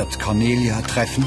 Wird 0.00 0.18
Cornelia 0.18 0.80
treffen? 0.80 1.26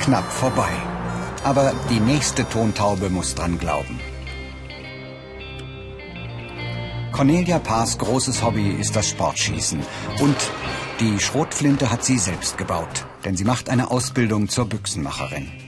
Knapp 0.00 0.32
vorbei. 0.32 0.70
Aber 1.42 1.74
die 1.90 2.00
nächste 2.00 2.48
Tontaube 2.48 3.10
muss 3.10 3.34
dran 3.34 3.58
glauben. 3.58 4.00
Cornelia 7.12 7.58
Paas 7.58 7.98
großes 7.98 8.42
Hobby 8.42 8.70
ist 8.70 8.96
das 8.96 9.10
Sportschießen. 9.10 9.80
Und 10.20 10.36
die 11.00 11.18
Schrotflinte 11.18 11.90
hat 11.90 12.02
sie 12.02 12.16
selbst 12.16 12.56
gebaut, 12.56 13.04
denn 13.26 13.36
sie 13.36 13.44
macht 13.44 13.68
eine 13.68 13.90
Ausbildung 13.90 14.48
zur 14.48 14.64
Büchsenmacherin. 14.64 15.63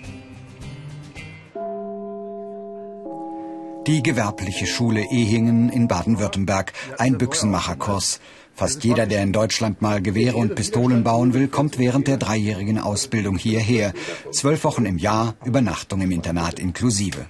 Die 3.87 4.03
gewerbliche 4.03 4.67
Schule 4.67 5.05
Ehingen 5.13 5.69
in 5.69 5.87
Baden-Württemberg, 5.87 6.73
ein 6.99 7.19
Büchsenmacherkurs. 7.19 8.19
Fast 8.53 8.83
jeder, 8.83 9.07
der 9.07 9.23
in 9.23 9.33
Deutschland 9.33 9.81
mal 9.81 10.03
Gewehre 10.03 10.37
und 10.39 10.57
Pistolen 10.57 11.05
bauen 11.05 11.35
will, 11.35 11.47
kommt 11.47 11.79
während 11.79 12.09
der 12.09 12.17
dreijährigen 12.17 12.81
Ausbildung 12.81 13.39
hierher. 13.39 13.93
Zwölf 14.33 14.65
Wochen 14.65 14.87
im 14.87 14.99
Jahr, 14.99 15.37
Übernachtung 15.45 16.01
im 16.01 16.11
Internat 16.11 16.59
inklusive. 16.59 17.27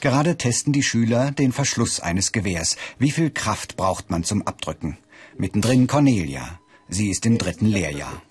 Gerade 0.00 0.36
testen 0.36 0.72
die 0.72 0.82
Schüler 0.82 1.30
den 1.30 1.52
Verschluss 1.52 2.00
eines 2.00 2.32
Gewehrs. 2.32 2.76
Wie 2.98 3.12
viel 3.12 3.30
Kraft 3.30 3.76
braucht 3.76 4.10
man 4.10 4.24
zum 4.24 4.42
Abdrücken? 4.42 4.98
Mittendrin 5.38 5.86
Cornelia. 5.86 6.58
Sie 6.88 7.10
ist 7.10 7.26
im 7.26 7.38
dritten 7.38 7.66
Lehrjahr. 7.66 8.22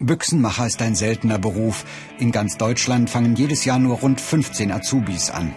Büchsenmacher 0.00 0.66
ist 0.66 0.82
ein 0.82 0.96
seltener 0.96 1.38
Beruf. 1.38 1.84
In 2.18 2.32
ganz 2.32 2.56
Deutschland 2.56 3.08
fangen 3.08 3.36
jedes 3.36 3.64
Jahr 3.64 3.78
nur 3.78 3.98
rund 3.98 4.20
15 4.20 4.72
Azubis 4.72 5.30
an. 5.30 5.54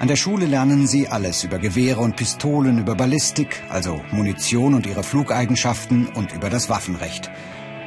An 0.00 0.06
der 0.06 0.14
Schule 0.14 0.46
lernen 0.46 0.86
sie 0.86 1.08
alles 1.08 1.42
über 1.42 1.58
Gewehre 1.58 2.00
und 2.00 2.14
Pistolen, 2.14 2.78
über 2.78 2.94
Ballistik, 2.94 3.64
also 3.68 4.00
Munition 4.12 4.74
und 4.74 4.86
ihre 4.86 5.02
Flugeigenschaften 5.02 6.06
und 6.06 6.32
über 6.32 6.50
das 6.50 6.68
Waffenrecht. 6.68 7.32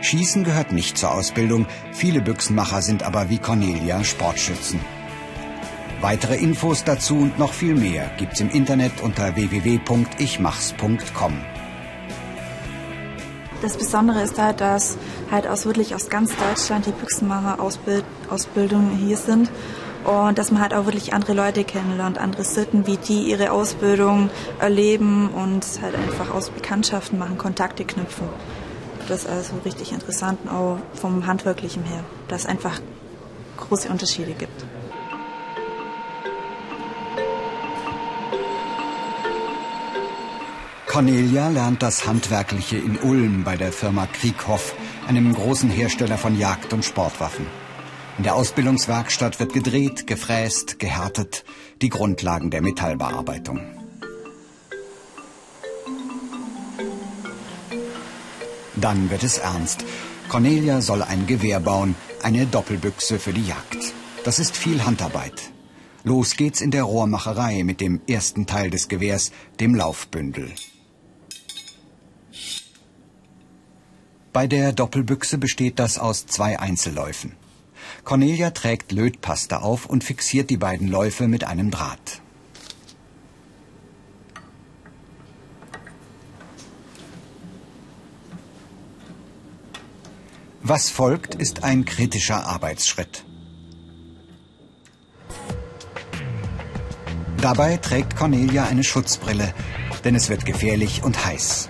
Schießen 0.02 0.44
gehört 0.44 0.74
nicht 0.74 0.98
zur 0.98 1.14
Ausbildung, 1.14 1.68
viele 1.94 2.22
Büchsenmacher 2.22 2.82
sind 2.82 3.04
aber 3.04 3.30
wie 3.30 3.38
Cornelia 3.38 4.04
Sportschützen. 4.04 4.82
Weitere 6.02 6.36
Infos 6.36 6.84
dazu 6.84 7.16
und 7.16 7.40
noch 7.40 7.54
viel 7.54 7.76
mehr 7.76 8.12
gibt's 8.18 8.42
im 8.42 8.50
Internet 8.50 9.00
unter 9.02 9.38
www.ichmachs.com. 9.38 11.34
Das 13.62 13.78
Besondere 13.78 14.22
ist 14.24 14.38
halt, 14.38 14.60
dass 14.60 14.98
halt 15.30 15.48
aus 15.48 15.66
wirklich 15.66 15.96
aus 15.96 16.10
ganz 16.10 16.36
Deutschland 16.36 16.88
die 16.88 16.92
Büchsenmacher-Ausbildungen 16.92 18.98
hier 18.98 19.16
sind 19.16 19.50
und 20.04 20.38
dass 20.38 20.52
man 20.52 20.62
halt 20.62 20.74
auch 20.74 20.86
wirklich 20.86 21.14
andere 21.14 21.34
Leute 21.34 21.64
kennenlernt, 21.64 22.18
andere 22.18 22.44
Sitten, 22.44 22.88
wie 22.88 22.98
die 22.98 23.30
ihre 23.30 23.52
Ausbildung 23.52 24.30
erleben 24.60 25.30
und 25.30 25.66
halt 25.82 25.96
einfach 25.96 26.34
aus 26.34 26.50
Bekanntschaften 26.50 27.20
machen, 27.20 27.38
Kontakte 27.38 27.86
knüpfen. 27.86 28.28
Das 29.08 29.24
ist 29.24 29.30
also 29.30 29.54
richtig 29.66 29.92
interessant, 29.92 30.40
auch 30.50 30.78
vom 30.94 31.28
Handwerklichen 31.28 31.84
her, 31.84 32.04
dass 32.28 32.42
es 32.42 32.48
einfach 32.48 32.80
große 33.58 33.90
Unterschiede 33.90 34.32
gibt. 34.32 34.66
Cornelia 40.88 41.48
lernt 41.48 41.82
das 41.82 42.06
Handwerkliche 42.06 42.76
in 42.76 42.98
Ulm 42.98 43.46
bei 43.46 43.56
der 43.56 43.72
Firma 43.72 44.08
Krieghoff, 44.08 44.76
einem 45.08 45.34
großen 45.34 45.70
Hersteller 45.70 46.18
von 46.18 46.38
Jagd- 46.38 46.74
und 46.74 46.84
Sportwaffen. 46.84 47.46
In 48.18 48.24
der 48.24 48.36
Ausbildungswerkstatt 48.36 49.40
wird 49.40 49.54
gedreht, 49.54 50.06
gefräst, 50.06 50.80
gehärtet, 50.80 51.44
die 51.82 51.90
Grundlagen 51.90 52.52
der 52.52 52.62
Metallbearbeitung. 52.62 53.62
Dann 58.76 59.10
wird 59.10 59.24
es 59.24 59.38
ernst. 59.38 59.86
Cornelia 60.30 60.82
soll 60.82 61.02
ein 61.04 61.28
Gewehr 61.28 61.60
bauen, 61.60 61.96
eine 62.22 62.46
Doppelbüchse 62.46 63.20
für 63.20 63.34
die 63.34 63.46
Jagd. 63.46 63.94
Das 64.24 64.40
ist 64.40 64.56
viel 64.56 64.86
Handarbeit. 64.86 65.52
Los 66.04 66.36
geht's 66.36 66.62
in 66.62 66.72
der 66.72 66.84
Rohrmacherei 66.84 67.64
mit 67.64 67.80
dem 67.80 68.02
ersten 68.08 68.46
Teil 68.46 68.70
des 68.70 68.88
Gewehrs, 68.88 69.32
dem 69.60 69.76
Laufbündel. 69.76 70.52
Bei 74.34 74.48
der 74.48 74.74
Doppelbüchse 74.74 75.38
besteht 75.38 75.78
das 75.78 75.98
aus 75.98 76.26
zwei 76.26 76.60
Einzelläufen. 76.60 77.41
Cornelia 78.04 78.52
trägt 78.52 78.92
Lötpaste 78.92 79.62
auf 79.62 79.86
und 79.86 80.04
fixiert 80.04 80.50
die 80.50 80.58
beiden 80.58 80.88
Läufe 80.88 81.28
mit 81.28 81.44
einem 81.44 81.72
Draht. 81.72 82.22
Was 90.64 90.90
folgt, 90.90 91.36
ist 91.36 91.64
ein 91.64 91.86
kritischer 91.86 92.46
Arbeitsschritt. 92.46 93.26
Dabei 97.42 97.78
trägt 97.78 98.16
Cornelia 98.16 98.66
eine 98.66 98.84
Schutzbrille, 98.84 99.54
denn 100.04 100.14
es 100.14 100.30
wird 100.30 100.46
gefährlich 100.46 101.04
und 101.04 101.26
heiß. 101.26 101.70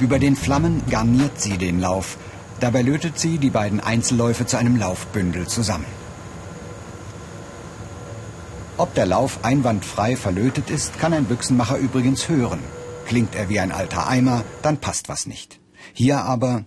Über 0.00 0.18
den 0.18 0.34
Flammen 0.34 0.82
garniert 0.90 1.40
sie 1.40 1.56
den 1.56 1.78
Lauf, 1.78 2.18
Dabei 2.60 2.82
lötet 2.82 3.18
sie 3.18 3.38
die 3.38 3.50
beiden 3.50 3.80
Einzelläufe 3.80 4.44
zu 4.44 4.58
einem 4.58 4.76
Laufbündel 4.76 5.48
zusammen. 5.48 5.86
Ob 8.76 8.94
der 8.94 9.06
Lauf 9.06 9.44
einwandfrei 9.44 10.16
verlötet 10.16 10.70
ist, 10.70 10.98
kann 10.98 11.12
ein 11.12 11.24
Büchsenmacher 11.24 11.78
übrigens 11.78 12.28
hören. 12.28 12.60
Klingt 13.06 13.34
er 13.34 13.48
wie 13.48 13.60
ein 13.60 13.72
alter 13.72 14.06
Eimer, 14.06 14.44
dann 14.62 14.78
passt 14.78 15.08
was 15.08 15.26
nicht. 15.26 15.58
Hier 15.92 16.22
aber 16.24 16.64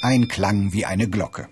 ein 0.00 0.28
Klang 0.28 0.72
wie 0.72 0.86
eine 0.86 1.08
Glocke. 1.08 1.48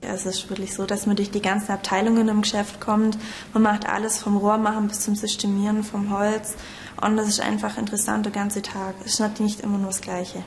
Es 0.00 0.24
ist 0.26 0.48
wirklich 0.48 0.74
so, 0.74 0.86
dass 0.86 1.06
man 1.06 1.16
durch 1.16 1.30
die 1.30 1.42
ganzen 1.42 1.72
Abteilungen 1.72 2.28
im 2.28 2.42
Geschäft 2.42 2.80
kommt. 2.80 3.18
Man 3.52 3.62
macht 3.62 3.86
alles 3.86 4.18
vom 4.18 4.36
Rohrmachen 4.36 4.88
bis 4.88 5.00
zum 5.00 5.14
Systemieren 5.14 5.84
vom 5.84 6.10
Holz. 6.10 6.54
Und 7.00 7.16
das 7.16 7.28
ist 7.28 7.40
einfach 7.40 7.78
interessant 7.78 8.26
der 8.26 8.32
ganze 8.32 8.62
Tag. 8.62 8.94
Es 9.04 9.18
ist 9.18 9.40
nicht 9.40 9.60
immer 9.60 9.78
nur 9.78 9.88
das 9.88 10.00
Gleiche. 10.00 10.42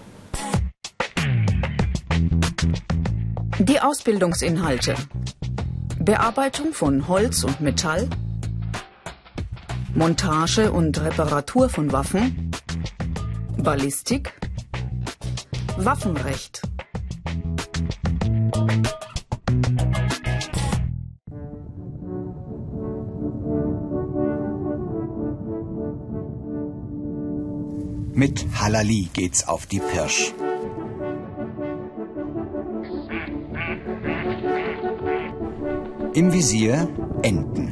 Die 3.60 3.80
Ausbildungsinhalte. 3.80 4.96
Bearbeitung 6.00 6.74
von 6.74 7.08
Holz 7.08 7.44
und 7.44 7.62
Metall. 7.62 8.10
Montage 9.96 10.72
und 10.72 11.00
Reparatur 11.00 11.70
von 11.70 11.92
Waffen. 11.92 12.52
Ballistik. 13.58 14.34
Waffenrecht. 15.78 16.62
Mit 28.24 28.46
Halali 28.58 29.10
geht's 29.12 29.46
auf 29.50 29.66
die 29.66 29.80
Pirsch. 29.80 30.34
Im 36.14 36.32
Visier 36.32 36.88
Enten. 37.22 37.66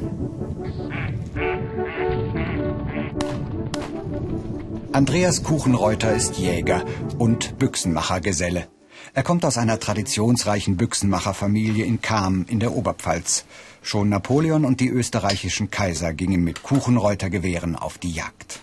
Andreas 4.92 5.42
Kuchenreuter 5.42 6.14
ist 6.14 6.36
Jäger 6.36 6.84
und 7.16 7.58
Büchsenmachergeselle. 7.58 8.68
Er 9.14 9.22
kommt 9.22 9.46
aus 9.46 9.56
einer 9.56 9.80
traditionsreichen 9.80 10.76
Büchsenmacherfamilie 10.76 11.86
in 11.86 12.02
Cham 12.02 12.44
in 12.46 12.60
der 12.60 12.76
Oberpfalz. 12.76 13.46
Schon 13.80 14.10
Napoleon 14.10 14.66
und 14.66 14.80
die 14.80 14.90
österreichischen 14.90 15.70
Kaiser 15.70 16.12
gingen 16.12 16.44
mit 16.44 16.62
Kuchenreutergewehren 16.62 17.74
auf 17.74 17.96
die 17.96 18.12
Jagd. 18.12 18.60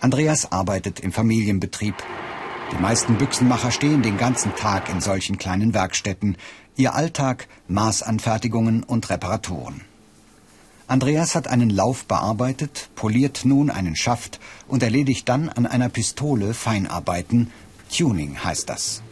Andreas 0.00 0.50
arbeitet 0.50 1.00
im 1.00 1.12
Familienbetrieb. 1.12 1.94
Die 2.72 2.80
meisten 2.80 3.16
Büchsenmacher 3.16 3.70
stehen 3.70 4.00
den 4.00 4.16
ganzen 4.16 4.56
Tag 4.56 4.88
in 4.88 5.02
solchen 5.02 5.36
kleinen 5.36 5.74
Werkstätten. 5.74 6.38
Ihr 6.74 6.94
Alltag 6.94 7.48
Maßanfertigungen 7.68 8.82
und 8.82 9.10
Reparaturen. 9.10 9.82
Andreas 10.86 11.34
hat 11.34 11.48
einen 11.48 11.68
Lauf 11.68 12.06
bearbeitet, 12.06 12.88
poliert 12.94 13.42
nun 13.44 13.68
einen 13.68 13.94
Schaft 13.94 14.40
und 14.66 14.82
erledigt 14.82 15.28
dann 15.28 15.50
an 15.50 15.66
einer 15.66 15.90
Pistole 15.90 16.54
Feinarbeiten. 16.54 17.52
Tuning 17.94 18.42
heißt 18.42 18.70
das. 18.70 19.02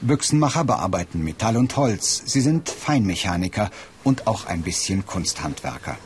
Büchsenmacher 0.00 0.64
bearbeiten 0.64 1.24
Metall 1.24 1.56
und 1.56 1.76
Holz. 1.76 2.22
Sie 2.26 2.40
sind 2.40 2.68
Feinmechaniker 2.68 3.70
und 4.04 4.28
auch 4.28 4.46
ein 4.46 4.62
bisschen 4.62 5.04
Kunsthandwerker. 5.04 5.96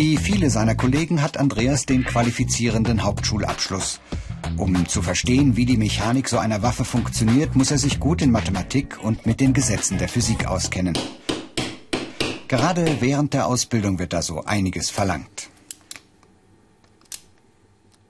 Wie 0.00 0.16
viele 0.16 0.48
seiner 0.48 0.76
Kollegen 0.76 1.22
hat 1.22 1.38
Andreas 1.38 1.84
den 1.84 2.04
qualifizierenden 2.04 3.02
Hauptschulabschluss. 3.02 4.00
Um 4.56 4.86
zu 4.86 5.02
verstehen, 5.02 5.56
wie 5.56 5.66
die 5.66 5.76
Mechanik 5.76 6.28
so 6.28 6.38
einer 6.38 6.62
Waffe 6.62 6.84
funktioniert, 6.84 7.56
muss 7.56 7.72
er 7.72 7.78
sich 7.78 7.98
gut 7.98 8.22
in 8.22 8.30
Mathematik 8.30 9.02
und 9.02 9.26
mit 9.26 9.40
den 9.40 9.54
Gesetzen 9.54 9.98
der 9.98 10.08
Physik 10.08 10.46
auskennen. 10.46 10.96
Gerade 12.46 12.98
während 13.00 13.34
der 13.34 13.48
Ausbildung 13.48 13.98
wird 13.98 14.12
da 14.12 14.22
so 14.22 14.44
einiges 14.44 14.88
verlangt. 14.88 15.50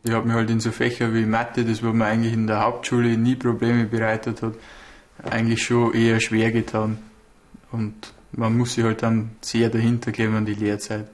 Ich 0.04 0.12
habe 0.12 0.28
mir 0.28 0.34
halt 0.34 0.50
in 0.50 0.60
so 0.60 0.72
Fächer 0.72 1.14
wie 1.14 1.24
Mathe, 1.24 1.64
das 1.64 1.82
wo 1.82 1.94
mir 1.94 2.04
eigentlich 2.04 2.34
in 2.34 2.46
der 2.46 2.60
Hauptschule 2.60 3.16
nie 3.16 3.34
Probleme 3.34 3.86
bereitet 3.86 4.42
hat, 4.42 4.56
eigentlich 5.24 5.62
schon 5.62 5.94
eher 5.94 6.20
schwer 6.20 6.52
getan. 6.52 6.98
Und 7.72 8.12
man 8.32 8.58
muss 8.58 8.74
sich 8.74 8.84
halt 8.84 9.02
dann 9.02 9.30
sehr 9.40 9.70
dahinter 9.70 10.12
kleben 10.12 10.34
an 10.34 10.44
die 10.44 10.52
Lehrzeit. 10.52 11.08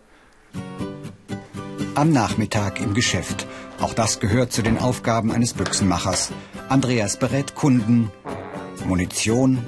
Am 1.95 2.13
Nachmittag 2.13 2.81
im 2.81 2.95
Geschäft. 2.95 3.47
Auch 3.81 3.95
das 3.95 4.21
gehört 4.21 4.53
zu 4.53 4.63
den 4.63 4.79
Aufgaben 4.79 5.31
eines 5.31 5.53
Büchsenmachers. 5.55 6.33
Andreas 6.69 7.17
berät 7.19 7.55
Kunden, 7.55 8.11
Munition, 8.87 9.65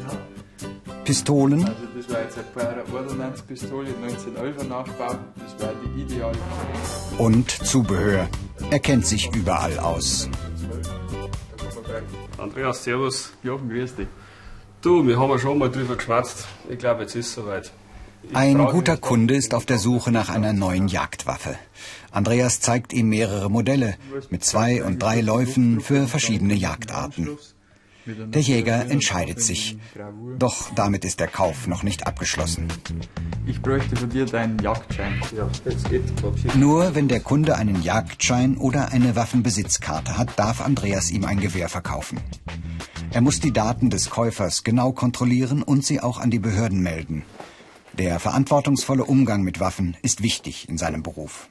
Pistolen. 1.04 1.64
Also 1.64 1.72
das 1.96 2.10
war 2.10 2.22
jetzt 2.22 2.38
eine 2.56 2.84
Ordnungspistole 2.92 3.88
1911 4.02 4.68
nachgebaut. 4.68 5.18
Das 5.36 5.66
war 5.66 5.72
die 5.84 6.02
ideale. 6.02 6.36
Und 7.18 7.50
Zubehör. 7.50 8.28
Er 8.70 8.78
kennt 8.80 9.06
sich 9.06 9.34
überall 9.34 9.78
aus. 9.78 10.28
Andreas, 12.38 12.84
servus. 12.84 13.32
Ja, 13.42 13.56
grüß 13.56 13.94
dich. 13.94 14.08
Du, 14.82 15.06
wir 15.06 15.18
haben 15.18 15.30
ja 15.30 15.38
schon 15.38 15.58
mal 15.58 15.70
drüber 15.70 15.96
geschwatzt. 15.96 16.46
Ich 16.68 16.78
glaube, 16.78 17.02
jetzt 17.02 17.14
ist 17.14 17.28
es 17.28 17.34
soweit. 17.34 17.72
Ein 18.32 18.58
guter 18.58 18.96
Kunde 18.96 19.34
ist 19.34 19.54
auf 19.54 19.66
der 19.66 19.78
Suche 19.78 20.10
nach 20.12 20.28
einer 20.28 20.52
neuen 20.52 20.88
Jagdwaffe. 20.88 21.56
Andreas 22.10 22.60
zeigt 22.60 22.92
ihm 22.92 23.08
mehrere 23.08 23.50
Modelle 23.50 23.96
mit 24.30 24.44
zwei 24.44 24.82
und 24.82 25.02
drei 25.02 25.20
Läufen 25.20 25.80
für 25.80 26.06
verschiedene 26.06 26.54
Jagdarten. 26.54 27.38
Der 28.06 28.40
Jäger 28.40 28.88
entscheidet 28.88 29.42
sich. 29.42 29.76
Doch 30.38 30.70
damit 30.74 31.04
ist 31.04 31.18
der 31.18 31.26
Kauf 31.26 31.66
noch 31.66 31.82
nicht 31.82 32.06
abgeschlossen. 32.06 32.68
Ich 33.46 33.60
bräuchte 33.60 33.96
von 33.96 34.08
dir 34.08 34.26
deinen 34.26 34.60
Jagdschein. 34.60 35.20
Ja, 35.36 35.48
geht. 35.90 36.56
Nur 36.56 36.94
wenn 36.94 37.08
der 37.08 37.20
Kunde 37.20 37.56
einen 37.56 37.82
Jagdschein 37.82 38.56
oder 38.58 38.92
eine 38.92 39.16
Waffenbesitzkarte 39.16 40.16
hat, 40.16 40.38
darf 40.38 40.60
Andreas 40.60 41.10
ihm 41.10 41.24
ein 41.24 41.40
Gewehr 41.40 41.68
verkaufen. 41.68 42.20
Er 43.10 43.22
muss 43.22 43.40
die 43.40 43.52
Daten 43.52 43.90
des 43.90 44.10
Käufers 44.10 44.62
genau 44.62 44.92
kontrollieren 44.92 45.62
und 45.62 45.84
sie 45.84 46.00
auch 46.00 46.18
an 46.18 46.30
die 46.30 46.38
Behörden 46.38 46.82
melden. 46.82 47.24
Der 47.98 48.20
verantwortungsvolle 48.20 49.04
Umgang 49.04 49.42
mit 49.42 49.58
Waffen 49.58 49.96
ist 50.02 50.22
wichtig 50.22 50.68
in 50.68 50.76
seinem 50.76 51.02
Beruf. 51.02 51.48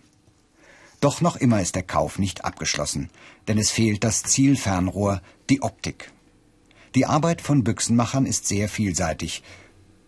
Doch 1.01 1.19
noch 1.19 1.35
immer 1.35 1.59
ist 1.59 1.75
der 1.75 1.83
Kauf 1.83 2.19
nicht 2.19 2.45
abgeschlossen, 2.45 3.09
denn 3.47 3.57
es 3.57 3.71
fehlt 3.71 4.03
das 4.03 4.21
Zielfernrohr, 4.21 5.21
die 5.49 5.63
Optik. 5.63 6.11
Die 6.93 7.07
Arbeit 7.07 7.41
von 7.41 7.63
Büchsenmachern 7.63 8.27
ist 8.27 8.47
sehr 8.47 8.69
vielseitig. 8.69 9.43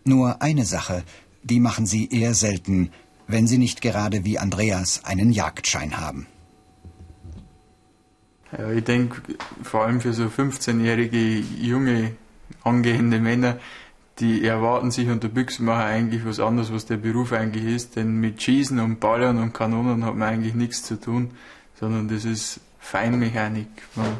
Nur 0.04 0.42
eine 0.42 0.66
Sache, 0.66 1.04
die 1.44 1.60
machen 1.60 1.88
sie 1.88 2.08
eher 2.10 2.36
selten, 2.36 2.92
wenn 3.28 3.48
sie 3.48 3.58
nicht 3.58 3.82
gerade 3.82 4.24
wie 4.24 4.38
Andreas 4.38 5.04
einen 5.06 5.32
Jagdschein 5.32 5.98
haben. 5.98 6.28
Ja, 8.56 8.72
ich 8.72 8.84
denke, 8.84 9.22
vor 9.64 9.86
allem 9.86 10.02
für 10.02 10.14
so 10.14 10.26
15-jährige 10.26 11.40
junge 11.60 12.16
angehende 12.64 13.20
Männer, 13.20 13.60
die 14.20 14.44
erwarten 14.44 14.90
sich 14.90 15.10
unter 15.10 15.28
Büchsenmacher 15.28 15.86
eigentlich 15.86 16.26
was 16.26 16.40
anderes, 16.40 16.74
was 16.74 16.86
der 16.86 16.98
Beruf 16.98 17.34
eigentlich 17.34 17.66
ist. 17.66 17.96
Denn 17.96 18.20
mit 18.20 18.42
Schießen 18.42 18.80
und 18.80 19.00
Ballern 19.00 19.38
und 19.38 19.54
Kanonen 19.54 20.04
hat 20.06 20.16
man 20.16 20.28
eigentlich 20.28 20.56
nichts 20.56 20.84
zu 20.84 21.00
tun, 21.00 21.32
sondern 21.80 22.08
das 22.08 22.26
ist 22.26 22.60
Feinmechanik. 22.80 23.68
Man, 23.96 24.18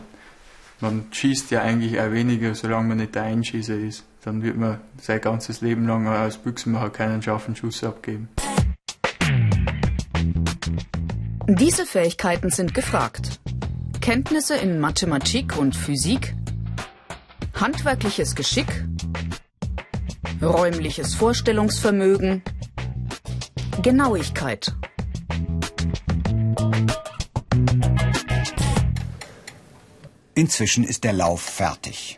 man 0.82 1.06
schießt 1.12 1.50
ja 1.52 1.62
eigentlich 1.62 2.00
auch 2.00 2.12
weniger, 2.12 2.54
solange 2.54 2.90
man 2.90 2.98
nicht 2.98 3.16
der 3.16 3.24
Einschießer 3.24 3.76
ist. 3.76 4.04
Dann 4.24 4.44
wird 4.44 4.58
man 4.58 4.80
sein 5.02 5.22
ganzes 5.22 5.62
Leben 5.62 5.88
lang 5.88 6.08
als 6.08 6.38
Büchsenmacher 6.38 6.90
keinen 6.90 7.22
scharfen 7.22 7.56
Schuss 7.56 7.84
abgeben. 7.84 8.30
Diese 11.48 11.86
Fähigkeiten 11.86 12.50
sind 12.50 12.74
gefragt. 12.74 13.40
Kenntnisse 14.02 14.56
in 14.56 14.80
Mathematik 14.80 15.58
und 15.58 15.76
Physik, 15.76 16.36
handwerkliches 17.54 18.36
Geschick, 18.36 18.68
räumliches 20.42 21.16
Vorstellungsvermögen, 21.16 22.44
Genauigkeit. 23.82 24.74
Inzwischen 30.36 30.84
ist 30.84 31.04
der 31.04 31.14
Lauf 31.14 31.42
fertig. 31.42 32.18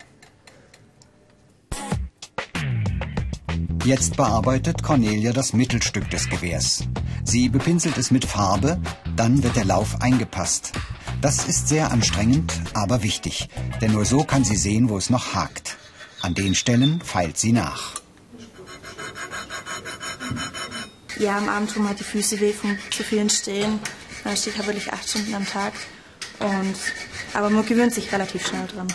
Jetzt 3.86 4.18
bearbeitet 4.18 4.83
Cornelia 4.83 5.31
das 5.31 5.54
Mittelstück 5.54 6.10
des 6.10 6.30
Gewehrs. 6.30 6.83
Sie 7.24 7.48
bepinselt 7.48 7.98
es 7.98 8.12
mit 8.12 8.25
Farbe, 8.25 8.81
dann 9.15 9.42
wird 9.42 9.56
der 9.56 9.65
Lauf 9.65 10.01
eingepasst. 10.01 10.74
Das 11.22 11.45
ist 11.45 11.69
sehr 11.69 11.92
anstrengend, 11.92 12.54
aber 12.74 13.04
wichtig, 13.04 13.50
denn 13.81 13.94
nur 13.94 14.06
so 14.06 14.24
kann 14.24 14.44
sie 14.44 14.57
sehen, 14.57 14.89
wo 14.89 14.98
es 14.98 15.10
noch 15.10 15.33
hakt. 15.33 15.77
An 16.22 16.33
den 16.33 16.56
Stellen 16.56 17.01
feilt 17.01 17.38
sie 17.38 17.54
nach. 17.54 17.99
Ja, 21.19 21.38
am 21.38 21.50
Abend 21.50 21.74
tun 21.74 21.83
mir 21.83 21.94
die 21.94 22.04
Füße 22.06 22.39
weh 22.39 22.54
vom 22.54 22.77
zu 22.92 23.04
vielen 23.04 23.30
Stehen. 23.30 23.80
Man 24.24 24.38
steht 24.38 24.57
halt 24.57 24.68
wirklich 24.68 24.94
acht 24.94 25.07
Stunden 25.07 25.36
am 25.36 25.45
Tag. 25.45 25.74
Und, 26.39 26.75
aber 27.33 27.50
man 27.50 27.66
gewöhnt 27.66 27.94
sich 27.94 28.13
relativ 28.13 28.48
schnell 28.48 28.66
dran. 28.68 28.88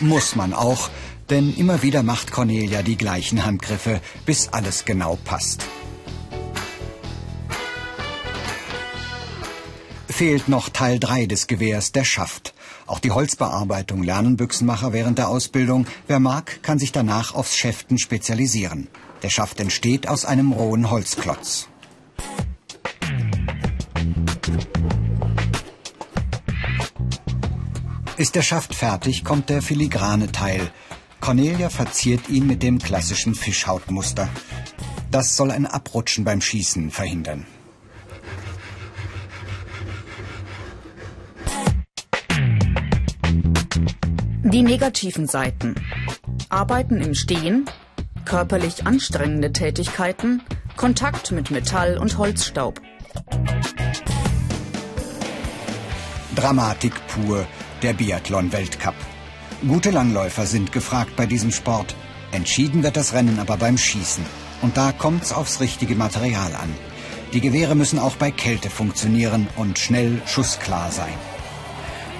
Muss 0.00 0.34
man 0.34 0.52
auch, 0.52 0.90
denn 1.30 1.54
immer 1.56 1.84
wieder 1.84 2.02
macht 2.02 2.32
Cornelia 2.32 2.82
die 2.82 2.96
gleichen 2.96 3.44
Handgriffe, 3.44 4.00
bis 4.26 4.48
alles 4.48 4.84
genau 4.84 5.16
passt. 5.24 5.62
Fehlt 10.08 10.48
noch 10.48 10.68
Teil 10.68 10.98
3 10.98 11.26
des 11.26 11.46
Gewehrs, 11.46 11.92
der 11.92 12.04
Schaft. 12.04 12.54
Auch 12.86 12.98
die 12.98 13.12
Holzbearbeitung 13.12 14.02
lernen 14.02 14.36
Büchsenmacher 14.36 14.92
während 14.92 15.18
der 15.18 15.28
Ausbildung. 15.28 15.86
Wer 16.08 16.18
mag, 16.18 16.60
kann 16.64 16.80
sich 16.80 16.90
danach 16.90 17.34
aufs 17.36 17.56
Schäften 17.56 17.98
spezialisieren. 17.98 18.88
Der 19.22 19.28
Schaft 19.28 19.60
entsteht 19.60 20.08
aus 20.08 20.24
einem 20.24 20.52
rohen 20.52 20.90
Holzklotz. 20.90 21.68
Ist 28.16 28.34
der 28.34 28.42
Schaft 28.42 28.74
fertig, 28.74 29.24
kommt 29.24 29.48
der 29.48 29.62
filigrane 29.62 30.30
Teil. 30.30 30.70
Cornelia 31.20 31.70
verziert 31.70 32.28
ihn 32.28 32.46
mit 32.46 32.62
dem 32.62 32.78
klassischen 32.78 33.34
Fischhautmuster. 33.34 34.28
Das 35.10 35.36
soll 35.36 35.50
ein 35.50 35.66
Abrutschen 35.66 36.24
beim 36.24 36.40
Schießen 36.40 36.90
verhindern. 36.90 37.46
Die 44.42 44.62
negativen 44.62 45.26
Seiten. 45.26 45.74
Arbeiten 46.48 47.00
im 47.00 47.14
Stehen, 47.14 47.66
körperlich 48.30 48.86
anstrengende 48.86 49.52
Tätigkeiten, 49.52 50.40
Kontakt 50.76 51.32
mit 51.32 51.50
Metall 51.50 51.98
und 51.98 52.16
Holzstaub. 52.16 52.80
Dramatik 56.36 56.92
pur, 57.08 57.44
der 57.82 57.92
Biathlon-Weltcup. 57.92 58.94
Gute 59.66 59.90
Langläufer 59.90 60.46
sind 60.46 60.70
gefragt 60.70 61.16
bei 61.16 61.26
diesem 61.26 61.50
Sport. 61.50 61.96
Entschieden 62.30 62.84
wird 62.84 62.96
das 62.96 63.14
Rennen 63.14 63.40
aber 63.40 63.56
beim 63.56 63.76
Schießen. 63.76 64.24
Und 64.62 64.76
da 64.76 64.92
kommt's 64.92 65.32
aufs 65.32 65.58
richtige 65.58 65.96
Material 65.96 66.54
an. 66.54 66.72
Die 67.32 67.40
Gewehre 67.40 67.74
müssen 67.74 67.98
auch 67.98 68.14
bei 68.14 68.30
Kälte 68.30 68.70
funktionieren 68.70 69.48
und 69.56 69.80
schnell 69.80 70.22
schussklar 70.26 70.92
sein. 70.92 71.14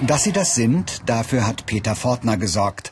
Dass 0.01 0.25
sie 0.25 0.33
das 0.33 0.55
sind, 0.55 1.03
dafür 1.05 1.47
hat 1.47 1.67
Peter 1.67 1.95
Fortner 1.95 2.35
gesorgt. 2.35 2.91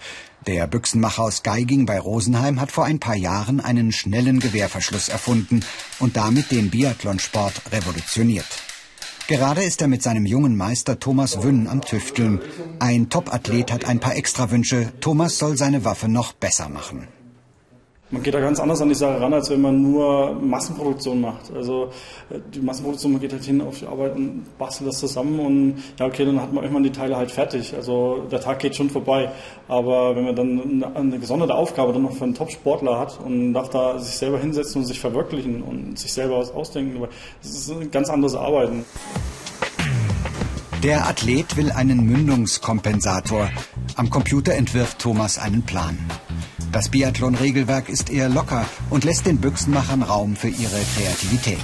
Der 0.49 0.65
Büchsenmacher 0.65 1.21
aus 1.21 1.43
Geiging 1.43 1.85
bei 1.85 1.99
Rosenheim 1.99 2.59
hat 2.59 2.71
vor 2.71 2.83
ein 2.83 2.99
paar 2.99 3.15
Jahren 3.15 3.59
einen 3.59 3.91
schnellen 3.91 4.39
Gewehrverschluss 4.39 5.07
erfunden 5.07 5.63
und 5.99 6.17
damit 6.17 6.49
den 6.49 6.71
Biathlonsport 6.71 7.71
revolutioniert. 7.71 8.47
Gerade 9.27 9.61
ist 9.61 9.79
er 9.79 9.87
mit 9.87 10.01
seinem 10.01 10.25
jungen 10.25 10.57
Meister 10.57 10.99
Thomas 10.99 11.43
Wünn 11.43 11.67
am 11.67 11.81
Tüfteln. 11.81 12.41
Ein 12.79 13.11
Topathlet 13.11 13.71
hat 13.71 13.85
ein 13.85 13.99
paar 13.99 14.15
Extrawünsche. 14.15 14.91
Thomas 15.01 15.37
soll 15.37 15.55
seine 15.55 15.85
Waffe 15.85 16.07
noch 16.07 16.33
besser 16.33 16.67
machen. 16.67 17.07
Man 18.11 18.23
geht 18.23 18.33
da 18.33 18.39
ganz 18.39 18.59
anders 18.59 18.81
an 18.81 18.89
die 18.89 18.95
Sache 18.95 19.21
ran, 19.21 19.31
als 19.33 19.51
wenn 19.51 19.61
man 19.61 19.83
nur 19.83 20.33
Massenproduktion 20.33 21.21
macht. 21.21 21.53
Also 21.55 21.89
äh, 22.31 22.39
die 22.53 22.59
Massenproduktion, 22.59 23.11
man 23.11 23.21
geht 23.21 23.31
halt 23.31 23.43
hin 23.43 23.61
auf 23.61 23.77
die 23.77 23.85
Arbeit 23.85 24.15
und 24.15 24.45
bastelt 24.57 24.89
das 24.89 24.97
zusammen 24.97 25.39
und 25.39 25.75
ja 25.99 26.07
okay, 26.07 26.25
dann 26.25 26.41
hat 26.41 26.51
man 26.51 26.63
irgendwann 26.63 26.83
die 26.83 26.91
Teile 26.91 27.17
halt 27.17 27.29
fertig. 27.29 27.75
Also 27.75 28.23
der 28.31 28.41
Tag 28.41 28.59
geht 28.59 28.75
schon 28.75 28.89
vorbei. 28.89 29.31
Aber 29.67 30.15
wenn 30.15 30.25
man 30.25 30.35
dann 30.35 30.83
eine, 30.95 31.19
gesonderte 31.19 31.53
Aufgabe 31.53 31.93
dann 31.93 32.01
noch 32.01 32.13
für 32.13 32.23
einen 32.23 32.33
Top-Sportler 32.33 32.97
hat 32.97 33.19
und 33.23 33.53
darf 33.53 33.69
da 33.69 33.99
sich 33.99 34.15
selber 34.15 34.39
hinsetzen 34.39 34.81
und 34.81 34.87
sich 34.87 34.99
verwirklichen 34.99 35.61
und 35.61 35.99
sich 35.99 36.11
selber 36.11 36.39
was 36.39 36.51
ausdenken, 36.51 36.99
das 37.43 37.51
ist 37.51 37.69
ein 37.69 37.91
ganz 37.91 38.09
anderes 38.09 38.33
Arbeiten. 38.33 38.85
Der 40.83 41.07
Athlet 41.07 41.57
will 41.57 41.73
einen 41.73 42.05
Mündungskompensator. 42.05 43.49
Am 43.97 44.09
Computer 44.09 44.53
entwirft 44.53 44.99
Thomas 44.99 45.37
einen 45.37 45.63
Plan. 45.63 45.97
Das 46.71 46.87
Biathlon-Regelwerk 46.87 47.89
ist 47.89 48.09
eher 48.09 48.29
locker 48.29 48.65
und 48.89 49.03
lässt 49.03 49.25
den 49.25 49.39
Büchsenmachern 49.39 50.03
Raum 50.03 50.37
für 50.37 50.47
ihre 50.47 50.79
Kreativität. 50.95 51.59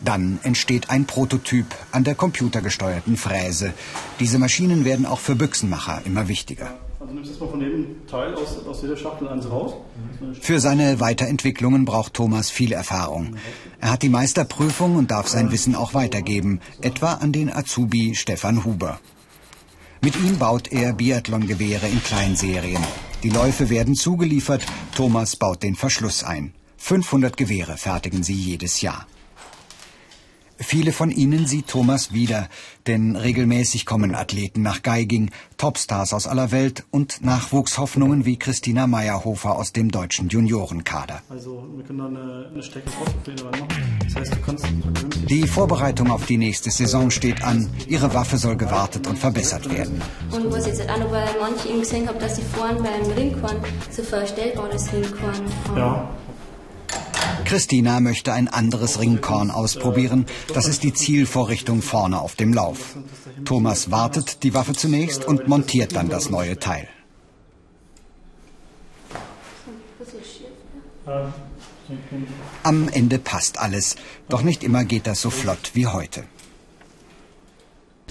Dann 0.00 0.40
entsteht 0.42 0.90
ein 0.90 1.04
Prototyp 1.04 1.66
an 1.92 2.02
der 2.02 2.16
computergesteuerten 2.16 3.16
Fräse. 3.16 3.72
Diese 4.18 4.40
Maschinen 4.40 4.84
werden 4.84 5.06
auch 5.06 5.20
für 5.20 5.36
Büchsenmacher 5.36 6.02
immer 6.04 6.26
wichtiger. 6.26 6.74
Also 7.06 7.14
nimmst 7.14 7.40
du 7.40 7.44
mal 7.44 7.50
von 7.52 7.60
jedem 7.60 8.06
Teil 8.08 8.34
aus, 8.34 8.66
aus 8.66 8.82
jeder 8.82 8.96
Schachtel 8.96 9.28
eins 9.28 9.48
raus. 9.48 9.74
Für 10.40 10.58
seine 10.58 10.98
Weiterentwicklungen 10.98 11.84
braucht 11.84 12.14
Thomas 12.14 12.50
viel 12.50 12.72
Erfahrung. 12.72 13.36
Er 13.80 13.92
hat 13.92 14.02
die 14.02 14.08
Meisterprüfung 14.08 14.96
und 14.96 15.12
darf 15.12 15.28
sein 15.28 15.52
Wissen 15.52 15.76
auch 15.76 15.94
weitergeben, 15.94 16.60
etwa 16.80 17.12
an 17.12 17.30
den 17.30 17.52
Azubi 17.52 18.16
Stefan 18.16 18.64
Huber. 18.64 18.98
Mit 20.02 20.16
ihm 20.16 20.38
baut 20.38 20.72
er 20.72 20.94
Biathlon-Gewehre 20.94 21.86
in 21.86 22.02
Kleinserien. 22.02 22.82
Die 23.22 23.30
Läufe 23.30 23.70
werden 23.70 23.94
zugeliefert, 23.94 24.66
Thomas 24.96 25.36
baut 25.36 25.62
den 25.62 25.76
Verschluss 25.76 26.24
ein. 26.24 26.54
500 26.78 27.36
Gewehre 27.36 27.76
fertigen 27.76 28.24
sie 28.24 28.34
jedes 28.34 28.80
Jahr. 28.80 29.06
Viele 30.68 30.90
von 30.90 31.12
ihnen 31.12 31.46
sieht 31.46 31.68
Thomas 31.68 32.12
wieder, 32.12 32.48
denn 32.88 33.14
regelmäßig 33.14 33.86
kommen 33.86 34.16
Athleten 34.16 34.62
nach 34.62 34.82
Geiging, 34.82 35.30
Topstars 35.58 36.12
aus 36.12 36.26
aller 36.26 36.50
Welt 36.50 36.84
und 36.90 37.24
Nachwuchshoffnungen 37.24 38.24
wie 38.24 38.36
Christina 38.36 38.88
Meyerhofer 38.88 39.54
aus 39.54 39.72
dem 39.72 39.92
deutschen 39.92 40.28
Juniorenkader. 40.28 41.22
Also 41.28 41.64
wir 41.76 41.84
können 41.84 42.00
da 42.00 42.06
eine, 42.06 42.50
eine 42.52 42.62
Stecke 42.64 42.90
reinmachen. 42.90 43.68
Das 44.06 44.16
heißt, 44.16 44.34
du 44.34 44.40
kannst 44.44 44.66
Die 45.30 45.46
Vorbereitung 45.46 46.10
auf 46.10 46.26
die 46.26 46.36
nächste 46.36 46.72
Saison 46.72 47.12
steht 47.12 47.44
an. 47.44 47.70
Ihre 47.86 48.12
Waffe 48.12 48.36
soll 48.36 48.56
gewartet 48.56 49.06
und 49.06 49.16
verbessert 49.16 49.70
werden. 49.70 50.02
Und 50.32 50.50
was 50.50 50.66
ich 50.66 50.78
jetzt 50.78 50.90
auch 50.90 50.98
noch 50.98 51.10
bei 51.10 51.26
manchen 51.40 51.70
eben 51.70 51.80
gesehen 51.82 52.08
habe, 52.08 52.18
dass 52.18 52.34
sie 52.34 52.42
vorne 52.42 52.82
beim 52.82 53.08
Ringkorn 53.12 53.58
so 53.92 54.02
verstellbares 54.02 54.92
Ringkorn 54.92 55.44
haben. 55.68 55.78
Ja. 55.78 56.10
Christina 57.46 58.00
möchte 58.00 58.32
ein 58.32 58.48
anderes 58.48 59.00
Ringkorn 59.00 59.52
ausprobieren. 59.52 60.26
Das 60.52 60.66
ist 60.66 60.82
die 60.82 60.92
Zielvorrichtung 60.92 61.80
vorne 61.80 62.20
auf 62.20 62.34
dem 62.34 62.52
Lauf. 62.52 62.96
Thomas 63.44 63.92
wartet 63.92 64.42
die 64.42 64.52
Waffe 64.52 64.72
zunächst 64.72 65.24
und 65.24 65.46
montiert 65.46 65.94
dann 65.94 66.08
das 66.08 66.28
neue 66.28 66.58
Teil. 66.58 66.88
Am 72.64 72.88
Ende 72.88 73.18
passt 73.20 73.60
alles. 73.60 73.94
Doch 74.28 74.42
nicht 74.42 74.64
immer 74.64 74.84
geht 74.84 75.06
das 75.06 75.20
so 75.20 75.30
flott 75.30 75.70
wie 75.74 75.86
heute. 75.86 76.24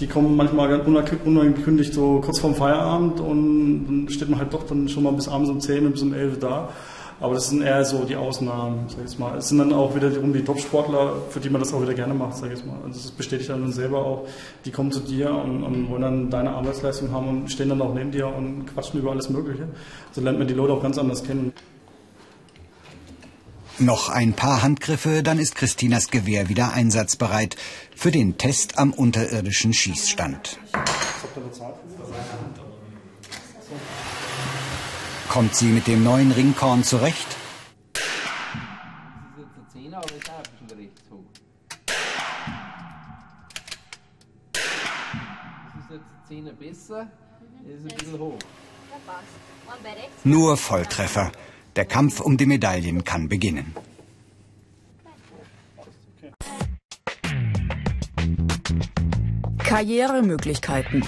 Die 0.00 0.06
kommen 0.06 0.34
manchmal 0.34 0.68
ganz 0.68 0.86
unangekündigt 1.24 1.92
so 1.92 2.22
kurz 2.22 2.40
vorm 2.40 2.54
Feierabend 2.54 3.20
und 3.20 3.86
dann 3.86 4.08
steht 4.08 4.30
man 4.30 4.38
halt 4.38 4.52
doch 4.54 4.66
dann 4.66 4.88
schon 4.88 5.02
mal 5.02 5.12
bis 5.12 5.28
abends 5.28 5.50
um 5.50 5.60
10 5.60 5.86
und 5.86 5.92
bis 5.92 6.02
um 6.02 6.14
11 6.14 6.38
da. 6.38 6.70
Aber 7.18 7.34
das 7.34 7.48
sind 7.48 7.62
eher 7.62 7.82
so 7.84 8.04
die 8.04 8.16
Ausnahmen, 8.16 8.86
sag 8.88 9.06
ich 9.06 9.18
mal. 9.18 9.38
Es 9.38 9.48
sind 9.48 9.58
dann 9.58 9.72
auch 9.72 9.94
wieder 9.94 10.08
um 10.20 10.34
die 10.34 10.44
Top-Sportler, 10.44 11.22
für 11.30 11.40
die 11.40 11.48
man 11.48 11.62
das 11.62 11.72
auch 11.72 11.80
wieder 11.80 11.94
gerne 11.94 12.12
macht, 12.12 12.36
sag 12.36 12.52
ich 12.52 12.62
mal. 12.64 12.76
Also 12.84 13.00
das 13.00 13.10
bestätigt 13.10 13.48
dann 13.48 13.72
selber 13.72 14.04
auch. 14.04 14.28
Die 14.66 14.70
kommen 14.70 14.92
zu 14.92 15.00
dir 15.00 15.30
und, 15.30 15.62
und 15.62 15.88
wollen 15.88 16.02
dann 16.02 16.30
deine 16.30 16.50
Arbeitsleistung 16.50 17.10
haben 17.12 17.28
und 17.28 17.50
stehen 17.50 17.70
dann 17.70 17.80
auch 17.80 17.94
neben 17.94 18.10
dir 18.10 18.26
und 18.26 18.66
quatschen 18.66 19.00
über 19.00 19.12
alles 19.12 19.30
Mögliche. 19.30 19.66
So 20.12 20.20
lernt 20.20 20.38
man 20.38 20.46
die 20.46 20.54
Leute 20.54 20.74
auch 20.74 20.82
ganz 20.82 20.98
anders 20.98 21.24
kennen. 21.24 21.52
Noch 23.78 24.08
ein 24.08 24.32
paar 24.32 24.62
Handgriffe, 24.62 25.22
dann 25.22 25.38
ist 25.38 25.54
Christinas 25.54 26.08
Gewehr 26.08 26.48
wieder 26.48 26.72
einsatzbereit 26.72 27.56
für 27.94 28.10
den 28.10 28.38
Test 28.38 28.78
am 28.78 28.92
unterirdischen 28.92 29.72
Schießstand. 29.74 30.58
Dem 30.72 31.42
neuen 31.42 31.50
Ringkorn 31.50 32.54
zurecht? 32.54 32.64
Das 33.62 33.64
Zehner, 33.66 33.82
aber 33.82 34.15
Zehner 46.26 46.52
besser, 46.52 47.06
das 47.64 47.74
ist 47.76 47.92
ein 47.92 47.98
bisschen 47.98 48.18
hoch. 48.18 48.38
Nur 50.24 50.56
Volltreffer. 50.56 51.30
Der 51.76 51.84
Kampf 51.84 52.20
um 52.20 52.36
die 52.36 52.46
Medaillen 52.46 53.04
kann 53.04 53.28
beginnen. 53.28 53.74
Karrieremöglichkeiten. 59.58 61.04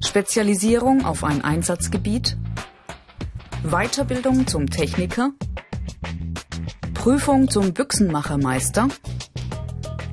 Spezialisierung 0.00 1.04
auf 1.04 1.22
ein 1.22 1.42
Einsatzgebiet. 1.44 2.38
Weiterbildung 3.64 4.46
zum 4.48 4.68
Techniker. 4.68 5.30
Prüfung 6.94 7.48
zum 7.48 7.72
Büchsenmachermeister. 7.72 8.88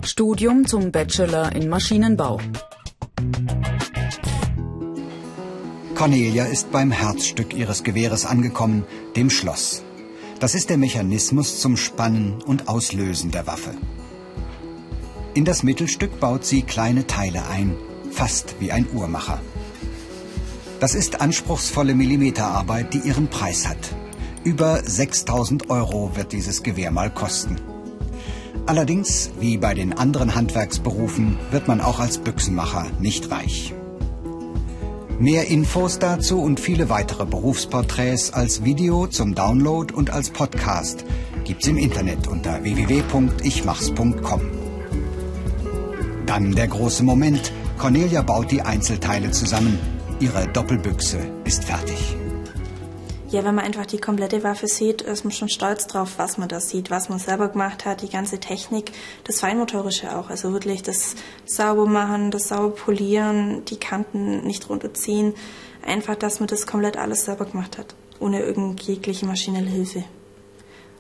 Studium 0.03 0.67
zum 0.67 0.91
Bachelor 0.91 1.55
in 1.55 1.67
Maschinenbau. 1.67 2.39
Cornelia 5.95 6.45
ist 6.45 6.71
beim 6.71 6.91
Herzstück 6.91 7.55
ihres 7.55 7.83
Gewehres 7.83 8.25
angekommen, 8.25 8.85
dem 9.15 9.31
Schloss. 9.31 9.83
Das 10.39 10.53
ist 10.53 10.69
der 10.69 10.77
Mechanismus 10.77 11.59
zum 11.59 11.75
Spannen 11.75 12.41
und 12.45 12.69
Auslösen 12.69 13.31
der 13.31 13.47
Waffe. 13.47 13.71
In 15.33 15.43
das 15.43 15.63
Mittelstück 15.63 16.19
baut 16.19 16.45
sie 16.45 16.61
kleine 16.61 17.07
Teile 17.07 17.47
ein, 17.47 17.75
fast 18.11 18.55
wie 18.59 18.71
ein 18.71 18.87
Uhrmacher. 18.93 19.41
Das 20.79 20.95
ist 20.95 21.19
anspruchsvolle 21.19 21.93
Millimeterarbeit, 21.93 22.93
die 22.93 22.99
ihren 22.99 23.27
Preis 23.27 23.67
hat. 23.67 23.77
Über 24.45 24.81
6000 24.81 25.69
Euro 25.69 26.11
wird 26.15 26.31
dieses 26.31 26.63
Gewehr 26.63 26.89
mal 26.91 27.09
kosten. 27.09 27.57
Allerdings, 28.65 29.31
wie 29.39 29.57
bei 29.57 29.73
den 29.73 29.91
anderen 29.91 30.35
Handwerksberufen, 30.35 31.37
wird 31.51 31.67
man 31.67 31.81
auch 31.81 31.99
als 31.99 32.19
Büchsenmacher 32.19 32.85
nicht 32.99 33.29
reich. 33.29 33.73
Mehr 35.19 35.47
Infos 35.47 35.99
dazu 35.99 36.39
und 36.41 36.61
viele 36.61 36.87
weitere 36.87 37.25
Berufsporträts 37.25 38.31
als 38.31 38.63
Video 38.63 39.07
zum 39.07 39.35
Download 39.35 39.93
und 39.93 40.11
als 40.11 40.29
Podcast 40.29 41.03
gibt's 41.43 41.67
im 41.67 41.77
Internet 41.77 42.27
unter 42.27 42.63
www.ichmachs.com. 42.63 44.41
Dann 46.25 46.55
der 46.55 46.67
große 46.69 47.03
Moment. 47.03 47.51
Cornelia 47.77 48.21
baut 48.21 48.51
die 48.51 48.61
Einzelteile 48.61 49.31
zusammen. 49.31 49.98
Ihre 50.21 50.49
Doppelbüchse 50.49 51.31
ist 51.45 51.63
fertig. 51.63 52.17
Ja, 53.29 53.45
wenn 53.45 53.55
man 53.55 53.63
einfach 53.63 53.85
die 53.85 53.99
komplette 53.99 54.43
Waffe 54.43 54.67
sieht, 54.67 55.01
ist 55.01 55.23
man 55.23 55.31
schon 55.31 55.47
stolz 55.47 55.87
drauf, 55.87 56.15
was 56.17 56.37
man 56.37 56.49
da 56.49 56.59
sieht, 56.59 56.91
was 56.91 57.07
man 57.07 57.19
selber 57.19 57.47
gemacht 57.47 57.85
hat, 57.85 58.01
die 58.01 58.09
ganze 58.09 58.37
Technik, 58.41 58.91
das 59.23 59.39
Feinmotorische 59.39 60.13
auch. 60.17 60.29
Also 60.29 60.51
wirklich 60.51 60.83
das 60.83 61.15
Saubermachen, 61.45 62.31
das 62.31 62.49
sauber 62.49 62.75
polieren, 62.75 63.63
die 63.63 63.77
Kanten 63.77 64.45
nicht 64.45 64.69
runterziehen. 64.69 65.35
Einfach, 65.85 66.15
dass 66.15 66.41
man 66.41 66.47
das 66.47 66.67
komplett 66.67 66.97
alles 66.97 67.23
selber 67.23 67.45
gemacht 67.45 67.77
hat, 67.77 67.95
ohne 68.19 68.41
irgendjegliche 68.41 69.25
maschinelle 69.25 69.69
Hilfe. 69.69 70.03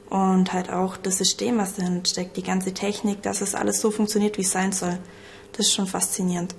Und 0.09 0.53
halt 0.53 0.71
auch 0.71 0.95
das 0.95 1.17
System, 1.17 1.57
was 1.57 1.75
dahinter 1.75 2.09
steckt, 2.09 2.37
die 2.37 2.43
ganze 2.43 2.73
Technik, 2.73 3.21
dass 3.21 3.41
es 3.41 3.53
alles 3.53 3.81
so 3.81 3.91
funktioniert, 3.91 4.37
wie 4.37 4.43
es 4.43 4.51
sein 4.51 4.71
soll. 4.71 4.97
Das 5.51 5.65
ist 5.65 5.73
schon 5.73 5.87
faszinierend. 5.87 6.55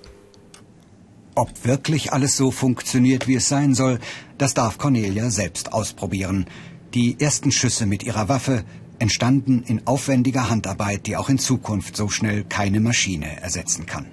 Ob 1.41 1.65
wirklich 1.65 2.13
alles 2.13 2.37
so 2.37 2.51
funktioniert, 2.51 3.27
wie 3.27 3.37
es 3.37 3.49
sein 3.49 3.75
soll, 3.75 3.99
das 4.37 4.53
darf 4.53 4.77
Cornelia 4.77 5.31
selbst 5.31 5.73
ausprobieren. 5.73 6.45
Die 6.93 7.19
ersten 7.19 7.51
Schüsse 7.51 7.87
mit 7.87 8.03
ihrer 8.03 8.29
Waffe 8.29 8.63
entstanden 8.99 9.63
in 9.63 9.87
aufwendiger 9.87 10.51
Handarbeit, 10.51 11.07
die 11.07 11.17
auch 11.17 11.31
in 11.31 11.39
Zukunft 11.39 11.97
so 11.97 12.11
schnell 12.11 12.45
keine 12.45 12.81
Maschine 12.81 13.41
ersetzen 13.41 13.87
kann. 13.87 14.05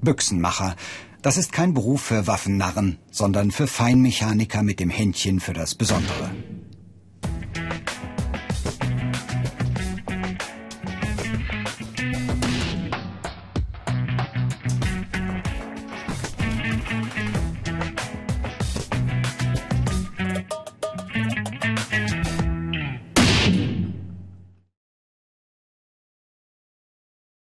Büchsenmacher, 0.00 0.74
das 1.22 1.36
ist 1.36 1.52
kein 1.52 1.74
Beruf 1.74 2.02
für 2.02 2.26
Waffennarren, 2.26 2.98
sondern 3.12 3.52
für 3.52 3.68
Feinmechaniker 3.68 4.64
mit 4.64 4.80
dem 4.80 4.90
Händchen 4.90 5.38
für 5.38 5.52
das 5.52 5.76
Besondere. 5.76 6.32